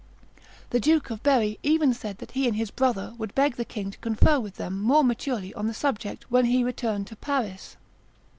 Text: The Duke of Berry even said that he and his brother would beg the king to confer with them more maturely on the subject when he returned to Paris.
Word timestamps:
The 0.71 0.79
Duke 0.79 1.11
of 1.11 1.21
Berry 1.21 1.59
even 1.61 1.93
said 1.93 2.17
that 2.17 2.31
he 2.31 2.47
and 2.47 2.57
his 2.57 2.71
brother 2.71 3.13
would 3.19 3.35
beg 3.35 3.55
the 3.55 3.63
king 3.63 3.91
to 3.91 3.99
confer 3.99 4.39
with 4.39 4.55
them 4.55 4.81
more 4.81 5.03
maturely 5.03 5.53
on 5.53 5.67
the 5.67 5.75
subject 5.75 6.25
when 6.31 6.45
he 6.45 6.63
returned 6.63 7.05
to 7.05 7.15
Paris. 7.15 7.77